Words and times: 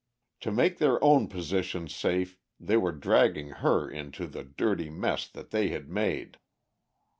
To 0.39 0.51
make 0.51 0.79
their 0.79 0.97
own 1.03 1.27
positions 1.27 1.93
safe 1.95 2.39
they 2.59 2.75
were 2.75 2.91
dragging 2.91 3.49
her 3.61 3.87
into 3.87 4.25
the 4.25 4.43
dirty 4.43 4.89
mess 4.89 5.27
that 5.27 5.51
they 5.51 5.67
had 5.69 5.89
made. 5.91 6.39